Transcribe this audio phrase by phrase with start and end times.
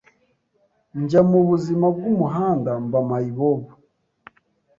[1.01, 3.69] njya mu buzima bw’umuhanda mba mayibobo